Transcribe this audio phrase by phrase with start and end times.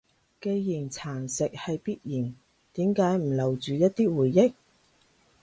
[0.41, 2.33] 既然蠶蝕係必然，
[2.73, 4.53] 點解唔留住一啲回憶？